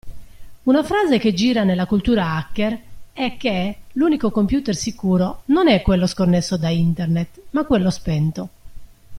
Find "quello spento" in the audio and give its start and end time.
7.65-8.49